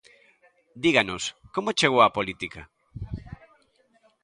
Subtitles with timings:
[0.83, 1.23] Díganos,
[1.53, 2.61] como chegou á política?